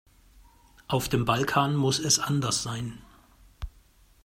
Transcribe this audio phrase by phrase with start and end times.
[0.87, 3.01] Auf dem Balkan muss es anders sein.